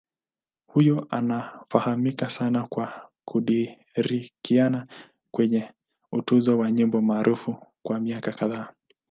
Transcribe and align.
Huyu 0.67 1.07
anafahamika 1.09 2.29
sana 2.29 2.67
kwa 2.67 3.09
kushirikiana 3.25 4.77
kwake 4.85 4.93
kwenye 5.31 5.71
utunzi 6.11 6.51
wa 6.51 6.71
nyimbo 6.71 7.01
maarufu 7.01 7.55
kwa 7.85 7.99
miaka 7.99 8.31
kadhaa. 8.31 8.73